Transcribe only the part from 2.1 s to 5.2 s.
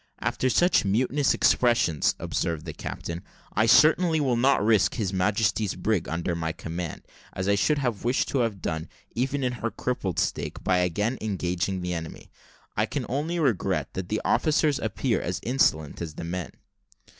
observed the captain, "I certainly will not risk His